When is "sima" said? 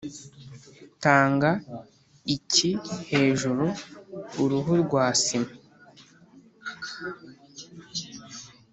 5.23-5.51